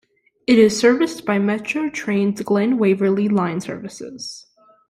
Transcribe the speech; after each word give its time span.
It 0.47 0.57
is 0.57 0.75
serviced 0.79 1.27
by 1.27 1.37
Metro 1.37 1.87
Trains' 1.87 2.41
Glen 2.41 2.79
Waverley 2.79 3.29
line 3.29 3.61
services. 3.61 4.47